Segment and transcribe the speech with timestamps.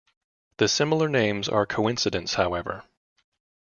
[0.57, 2.85] The similar names are co-incidence however.